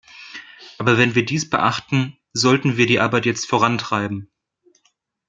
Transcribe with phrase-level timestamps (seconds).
[0.79, 4.31] Aber wenn wir dies beachten, sollten wir die Arbeit jetzt vorantreiben.